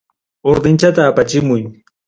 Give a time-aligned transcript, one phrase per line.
[0.49, 1.61] Ordenchata apachimuy.